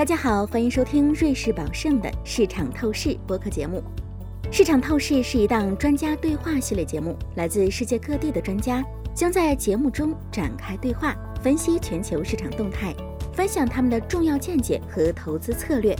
[0.00, 3.82] 大家好，欢迎收听瑞士宝盛的市场透视播客节目。
[4.50, 8.82] 市场透视是一档专家对话系列节目，来自世界各地的专家
[9.14, 12.94] 将在节目中展开对话，分析全球市场动态，
[13.34, 15.94] 分享他们的重要见解和投资策略。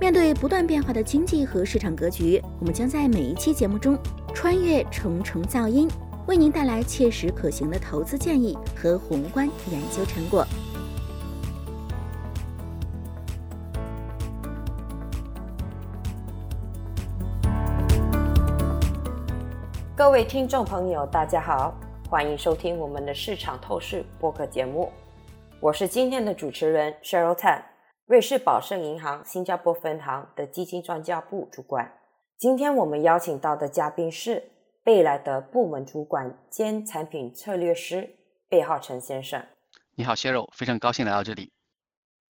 [0.00, 3.96] 面对不断变化的经济和市场格局，我们将在每一期节目中
[4.34, 5.88] 穿越重重噪音，
[6.26, 10.44] 为您带来切实可行的投资建议和宏观研究成果。
[20.06, 21.74] 各位听众朋友，大家好，
[22.08, 24.88] 欢迎收听我们的市场透视播客节目。
[25.58, 27.60] 我是今天的主持人 Cheryl Tan，
[28.06, 31.92] 瑞士宝盛银行新加坡分行的基金专家部主管。
[32.38, 34.52] 今天我们邀请到的嘉宾是
[34.84, 38.08] 贝莱德部门主管兼产品策略师
[38.48, 39.44] 贝浩成先生。
[39.96, 41.50] 你好，Cheryl，非常高兴来到这里。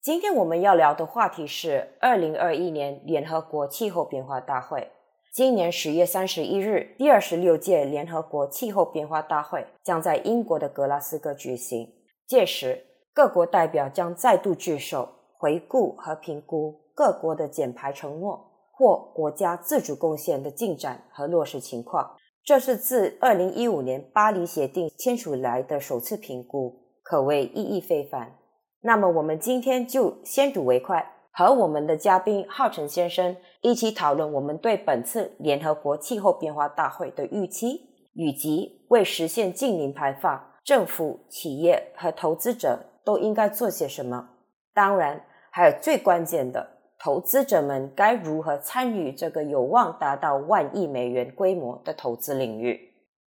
[0.00, 4.90] 今天我们要聊的话题是二零二一年联合国气候变化大会。
[5.36, 11.92] 今年十月三十一日，第二十六届联合国气候变化大会将在英国的格拉斯哥举行。
[12.26, 22.16] 届时，各国代表将再度聚首，回顾和评估各国的减排承诺或国家自主贡献的进展和落实情况。
[22.42, 28.38] 这是自二零一五年巴黎协定签署来的首次评估，可谓意义非凡。
[28.80, 31.15] 那么，我们今天就先睹为快。
[31.38, 37.78] 和我们的嘉宾浩辰先生一起讨论我们对本次联合国气候变化大会的预期，
[38.14, 44.30] 以及为实现净零排放，政府、企业和投资者都应该做些什么。
[44.72, 46.66] 当然，还有最关键的，
[46.98, 52.80] 投资者们该如何参与这个有望达到万亿美元规模的投资领域。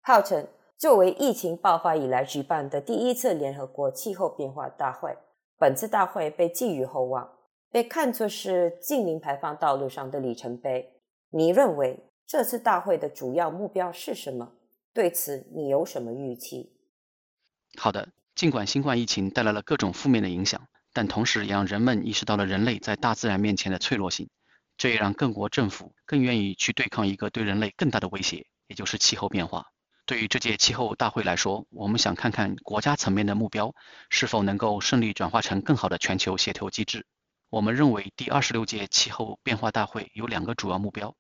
[0.04, 5.18] 浩辰作为疫情爆发以来举办的第一次联合国气候变化大会，
[5.58, 7.30] 本次大会被寄予厚望。
[7.72, 10.92] 被看作是近零排放道路上的里程碑。
[11.30, 14.54] 你认为这次大会的主要目标是什么？
[14.94, 16.72] 对此，你有什么预期？
[17.78, 24.30] 好的，尽管新冠疫情带来了各种负面的影响，但同时也让人们意识到了人类在大自然面前的脆弱性。
[24.78, 29.68] 这也让各国政府更愿意去对抗一个对人类更大的威胁，也就是气候变化。
[30.06, 33.76] 对于这届气候大会来说，我们想看看国家层面的目标
[34.10, 37.06] 是否能够顺利转化成更好的全球协调机制。
[37.52, 41.16] 我们认为，第二十六届气候变化大会有两个主要目标，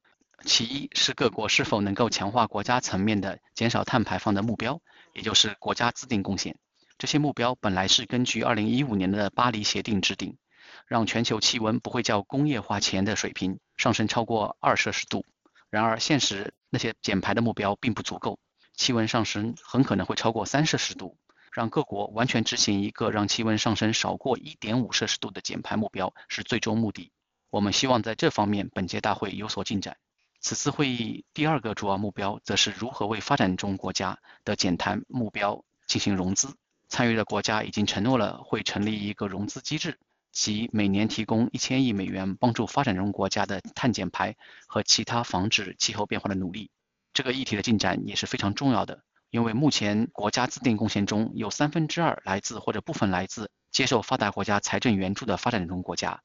[0.45, 4.79] 其一是各国是否能够强化国家层面的减少碳排放的目标，
[5.13, 6.55] 也就是国家自定贡献。
[6.99, 10.37] 这些目标本来是根据二零一五年的巴黎协定制定，
[10.85, 15.25] 让全球气温不会较工业化前的水平上升超过二摄氏度。
[15.71, 18.37] 然而，现实那些减排的目标并不足够，
[18.75, 21.17] 气温上升很可能会超过三摄氏度。
[21.51, 27.11] 让各国完全执行一个让气温上升少过1.5摄氏度的减排目标是最终目的。
[27.49, 29.97] 我们希望在这方面本届大会有所进展。
[30.39, 36.55] 此次会议第二个主要目标则是如何为发展中国家的减碳目标进行融资。
[36.87, 39.99] 参与的国家已经承诺了会成立一个融资机制，
[40.31, 44.35] 即每年提供1000亿美元帮助发展中国家的碳减排
[44.67, 46.71] 和其他防止气候变化的努力。
[47.13, 49.03] 这个议题的进展也是非常重要的。
[49.29, 56.21] 因为目前国家自定贡献中有三分之二来自或者部分来自接受发达国家财政援助的发展中国家，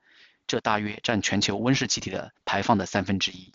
[0.46, 3.52] 这大约占全球温室气体的排放的三分之一。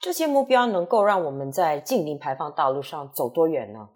[0.00, 3.88] 这些目标能够让我们在净零排放道路上走多远呢？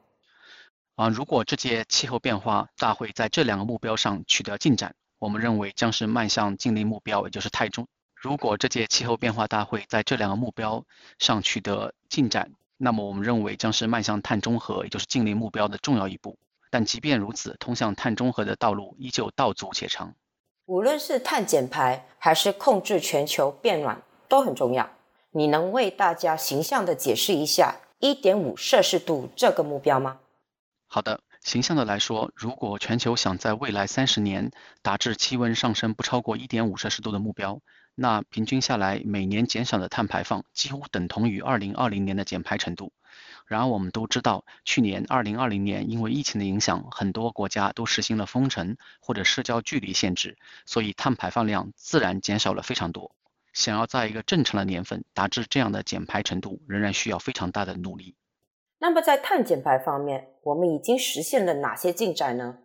[0.94, 7.88] 啊，如果这届气候变化大会在这两个目标上取得进展，我们认为将是迈向净零目标，也就是碳中。
[8.14, 10.84] 如果这届气候变化大会在这两个目标
[11.18, 12.52] 上取得进展，
[12.84, 16.36] 那么我们认为将是迈向碳中和，也就是净零目标的重要一步。
[16.68, 20.16] 但即便如此，通向碳中和的道路依旧道阻且长。
[20.66, 24.90] 无论是碳减排还是控制全球变暖都很重要。
[25.30, 30.18] 你能为大家形象地解释一下1.5摄氏度这个目标吗？
[30.88, 34.50] 好的，形象的来说，如果全球想在未来三十年
[34.82, 37.60] 达至气温上升不超过1.5摄氏度的目标，
[37.94, 42.92] 那平均下来，每年减少的碳排放几乎等同于2020年的减排程度。
[43.46, 53.14] 然而，我们都知道，去年2020年因为疫情的影响，很多国家都实行了封城或者社交距离限制，所以碳排放量自然减少了非常多。
[53.52, 58.14] 想要在一个正常的年份达至这样的减排程度，仍然需要非常大的努力。
[58.78, 62.56] 那么，在碳减排方面，我们已经实现了哪些进展呢？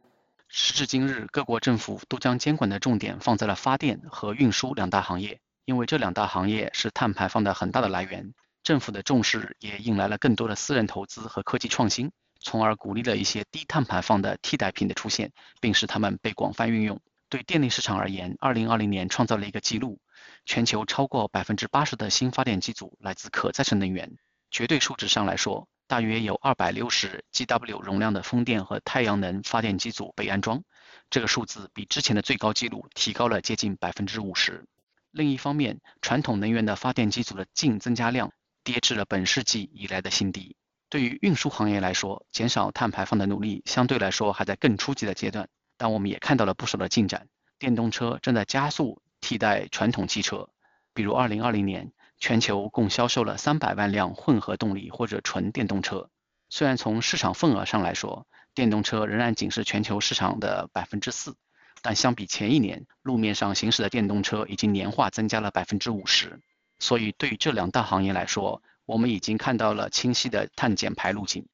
[0.49, 8.33] 时至今日，各国政府都将监管的重点放在了发电和运输两大行业，因为这两大行业是碳排放的很大的来源。
[8.63, 16.99] 政府的重视也引来了更多的私人投资和科技创新，从而鼓励了一些低碳排放的替代品的出现，并使它们被广泛运用。
[17.29, 19.99] 对电力市场而言，2020年创造了一个记录，
[20.45, 24.17] 全球超过百分之八十的新发电机组来自可再生能源。
[24.49, 30.63] 绝对数值上来说，大约有260 GW 容量的风电和太阳能发电机组被安装，
[31.09, 34.65] 这个数字比之前的最高纪录提高了接近百分之五十。
[35.11, 40.57] 另一方面，传统能源的发电机组的净增加量跌至了本世纪以来的新低。
[40.89, 45.47] 对于运输行业来说，减少碳排放的努力相对来说还在更初级的阶段。
[45.77, 47.27] 但我们也看到了不少的进展，
[47.59, 50.49] 电动车正在加速替代传统汽车。
[50.93, 56.09] 比如，2020年全球共销售了300万辆混合动力或者纯电动车。
[56.49, 58.25] 虽然从市场份额上来说，
[58.55, 61.35] 电动车仍然仅是全球市场的百分之四，
[61.81, 66.39] 但相比前一年，路面上行驶的电动车已经年化增加了百分之五十。
[66.79, 71.47] 所以，对于这两大行业来说，我们已经看到了清晰的碳减排路径。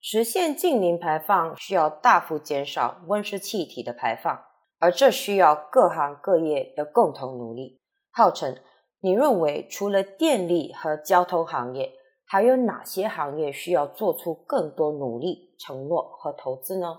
[0.00, 4.44] 实现净零排放需要大幅减少温室气体的排放，
[4.78, 7.80] 而这需要各行各业的共同努力。
[8.10, 8.56] 号称，
[9.00, 11.92] 你认为除了电力和交通行业，
[12.24, 16.98] 还有哪些行业需要做出更多努力、承诺和投资呢？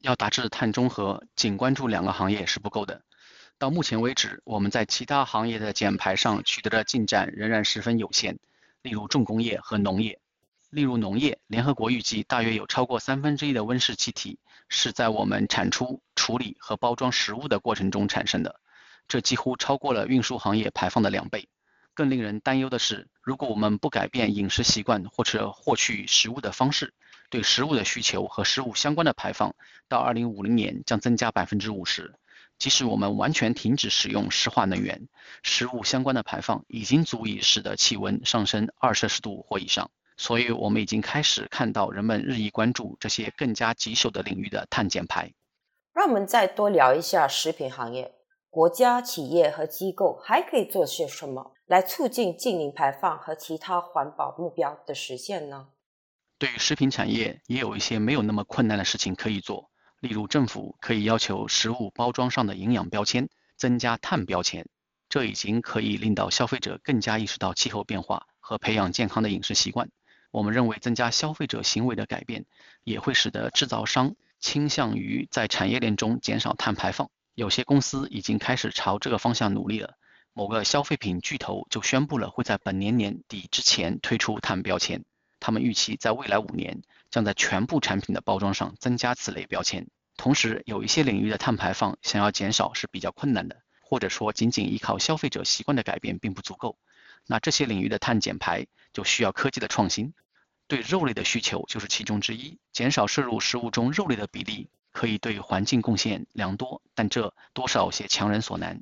[0.00, 3.02] 要达至碳中和，仅关注两个行业是不够的。
[3.58, 8.38] 到目前为止，我们在其他行业的减排上取得的进展仍然十分有限，
[8.82, 10.20] 例如重工业和农业。
[10.70, 14.38] 例如农业，联合国预计大约有超过三分之一的温室气体
[14.68, 18.58] 是在我们产出、处理和包装食物的过程中产生的，
[19.12, 21.46] 这几乎超过了运输行业排放的两倍。
[21.92, 26.94] 更令人担忧的是，如果我们不改变饮食习惯或者获取食物的方式，
[27.28, 29.54] 对食物的需求和食物相关的排放
[29.86, 32.14] 到2050年将增加百分之五十。
[32.58, 35.08] 即使我们完全停止使用石化能源，
[35.42, 39.90] 食物相关的排放已经足以使得气温上升二摄氏度或以上。
[40.16, 45.34] 所以，我们已经开始看到人们日益关注这些更加棘手的领域的碳减排。
[45.92, 48.10] 让我们再多聊一下食品行业，
[48.52, 55.68] 国家、企业和机构还可以做些什么来促进净零排放和其他环保目标的实现呢？
[56.36, 59.70] 对于食品产业，也有一些没有那么困难的事情可以做，
[60.00, 64.66] 例如政府可以要求食物包装上的营养标签增加碳标签，
[65.08, 69.88] 这已经可以令到消费者更加意识到气候变化和培养健康的饮食习惯。
[70.30, 72.44] 我们认为，增加消费者行为的改变，
[72.84, 77.08] 也会使得制造商倾向于在产业链中减少碳排放。
[77.34, 79.94] 有些公司已经开始朝这个方向努力了。
[80.34, 85.04] 某个消费品巨头就宣布了会在本年年底之前推出碳标签。
[85.40, 89.88] 他们预期在未来五年将在全部产品的包装上增加此类标签。
[90.16, 96.78] 同时，有一些领域的碳排放想要减少是比较困难的，或者说仅仅依靠消费者习惯的改变并不足够。
[97.26, 100.14] 那这些领域的碳减排就需要科技的创新。
[100.68, 102.58] 对肉类的需求就是其中之一。
[102.72, 108.80] 减少摄入食物中肉类的比例，可以对环境贡献良多，但这多少有些强人所难。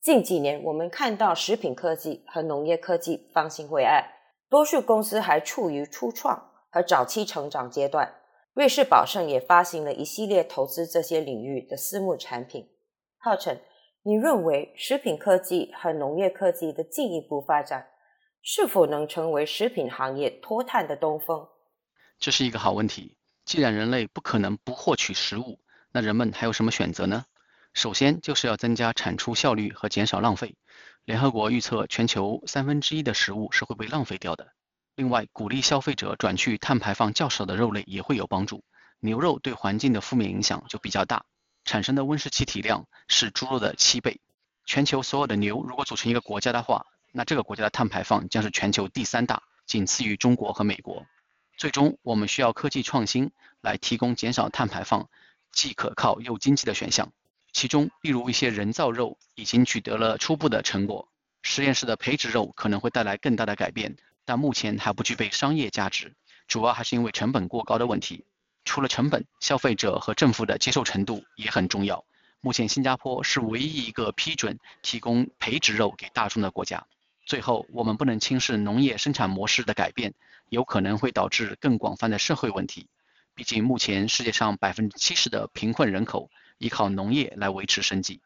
[0.00, 4.04] 近几年，我们看到食品科技和农业科技方兴未艾，
[4.50, 8.14] 多数公司还处于初创和早期成长阶段。
[8.52, 12.68] 瑞士宝盛也发行了一系列投资这些领域的私募产品。
[13.18, 13.60] 浩辰，
[14.02, 17.88] 你认为食品科技和农业科技的进一步发展？
[18.42, 21.48] 是否能成为食品行业脱碳的东风？
[22.18, 23.16] 这是一个好问题。
[23.44, 25.60] 既然人类不可能不获取食物，
[25.92, 27.24] 那人们还有什么选择呢？
[27.72, 30.56] 首先就是要增加产出效率和减少浪费。
[31.04, 34.52] 联合国预测，全球三分之一的食物是会被浪费掉的。
[34.96, 38.64] 另外，鼓励消费者转去碳排放较少的肉类也会有帮助。
[39.00, 41.24] 牛肉对环境的负面影响就比较大，
[41.64, 44.20] 产生的温室气体量是猪肉的七倍。
[44.64, 51.04] 全球所有的牛如果组成一个国家的话，那这个国家的碳排放将是全球第三大，仅次于中国和美国。
[51.56, 53.30] 最终，我们需要科技创新
[53.60, 55.08] 来提供减少碳排放
[55.52, 57.12] 既可靠又经济的选项。
[57.52, 61.08] 其中，例如一些人造肉已经取得了初步的成果，
[61.42, 66.16] 实验室的培植肉可能会带来更大的改变，但目前还不具备商业价值，
[66.48, 68.24] 主要还是因为成本过高的问题。
[68.64, 72.04] 除了成本，消费者和政府的接受程度也很重要。
[72.40, 76.86] 目前，新加坡是唯一一个批准提供培植肉给大众的国家。
[77.26, 80.12] 最后，我们不能轻视农业生产模式的改变，
[80.50, 82.90] 有可能会导致更广泛的社会问题。
[83.34, 86.28] 毕竟，目前世界上百分之七十的贫困人口
[86.58, 88.20] 依靠农业来维持生计。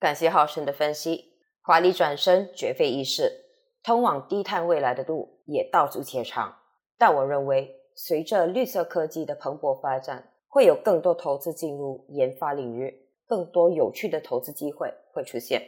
[0.00, 3.44] 感谢浩生的分析，华丽转身绝非易事，
[3.84, 6.58] 通往低碳未来的路也道阻且长。
[6.98, 15.62] 但我认为，随着绿色科技的蓬勃发展，会有更多投资进入研发领域，更多有趣的投资机会会出现。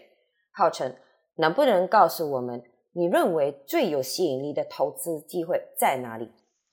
[0.50, 0.96] 浩辰。
[1.36, 2.62] 能不能告诉我们，
[2.92, 6.30] 你认为最有吸引力的投资机会在哪里？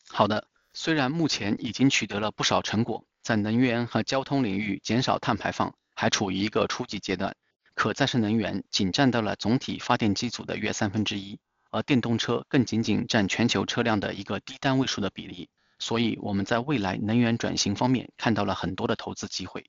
[0.10, 7.36] 好的，虽然目前已经取得了不少成果，在能源和交通领域减少碳排放，还处于一个初级阶段，
[7.74, 11.40] 可再生能源仅占到了总体发电机组的约三分之一，
[11.72, 15.50] 而电动车更仅仅占全球车辆的一个低单位数的比例。
[15.80, 19.66] 所以我们在未来能源转型方面看到了很多的投资机会，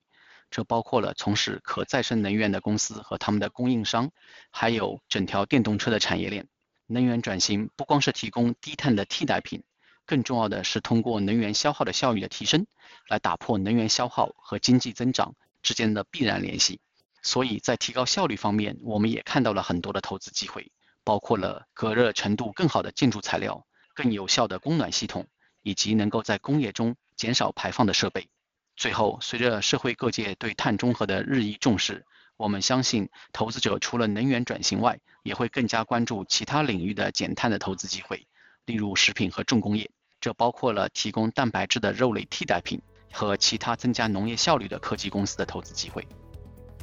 [0.52, 4.12] 这包括了从事可再生能源的公司和他们的供应商，
[4.50, 6.47] 还有整条电动车的产业链。
[6.87, 9.64] 能源转型不光是提供低碳的替代品，
[10.06, 12.66] 更重要的是通过能源消耗的效率的提升，
[13.09, 16.80] 来打破能源消耗和经济增长之间的必然联系。
[17.23, 20.71] 所以在提高效率方面，我们也看到了很多的投资机会，
[21.02, 25.26] 包括了隔热程度更好的建筑材料、更有效的供暖系统。
[25.64, 28.28] 以及能够在工业中减少排放的设备。
[28.76, 32.05] 最后，随着社会各界对碳中和的日益重视，
[32.37, 38.26] 我们相信投资者除了能源转型外，也会更加关注其他领域的减碳的投资机会，
[38.64, 39.91] 例如食品和重工业。
[40.21, 42.81] 这包括了提供蛋白质的肉类替代品
[43.12, 46.07] 和其他增加农业效率的科技公司的投资机会。